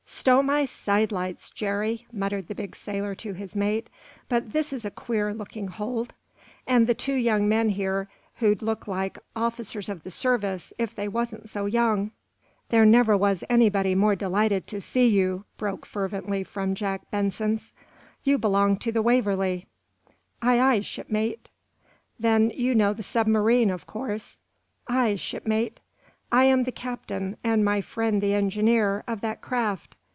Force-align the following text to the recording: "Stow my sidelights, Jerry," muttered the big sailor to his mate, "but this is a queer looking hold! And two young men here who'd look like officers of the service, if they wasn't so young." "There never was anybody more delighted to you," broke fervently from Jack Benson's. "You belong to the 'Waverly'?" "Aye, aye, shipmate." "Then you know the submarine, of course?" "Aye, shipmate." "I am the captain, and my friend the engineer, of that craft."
"Stow 0.21 0.43
my 0.43 0.65
sidelights, 0.65 1.49
Jerry," 1.49 2.05
muttered 2.13 2.47
the 2.47 2.53
big 2.53 2.75
sailor 2.75 3.15
to 3.15 3.33
his 3.33 3.55
mate, 3.55 3.89
"but 4.29 4.51
this 4.53 4.71
is 4.71 4.85
a 4.85 4.91
queer 4.91 5.33
looking 5.33 5.67
hold! 5.67 6.13
And 6.67 6.95
two 6.99 7.15
young 7.15 7.49
men 7.49 7.69
here 7.69 8.07
who'd 8.35 8.61
look 8.61 8.87
like 8.87 9.17
officers 9.35 9.89
of 9.89 10.03
the 10.03 10.11
service, 10.11 10.73
if 10.77 10.93
they 10.93 11.07
wasn't 11.07 11.49
so 11.49 11.65
young." 11.65 12.11
"There 12.69 12.85
never 12.85 13.17
was 13.17 13.43
anybody 13.49 13.95
more 13.95 14.15
delighted 14.15 14.67
to 14.67 14.99
you," 15.01 15.45
broke 15.57 15.87
fervently 15.87 16.43
from 16.43 16.75
Jack 16.75 17.09
Benson's. 17.09 17.73
"You 18.23 18.37
belong 18.37 18.77
to 18.77 18.91
the 18.91 19.01
'Waverly'?" 19.01 19.65
"Aye, 20.39 20.59
aye, 20.59 20.81
shipmate." 20.81 21.49
"Then 22.19 22.51
you 22.53 22.75
know 22.75 22.93
the 22.93 23.01
submarine, 23.01 23.71
of 23.71 23.87
course?" 23.87 24.37
"Aye, 24.87 25.15
shipmate." 25.15 25.79
"I 26.31 26.43
am 26.43 26.65
the 26.65 26.71
captain, 26.71 27.37
and 27.43 27.65
my 27.65 27.81
friend 27.81 28.21
the 28.21 28.35
engineer, 28.35 29.03
of 29.07 29.21
that 29.21 29.41
craft." 29.41 29.95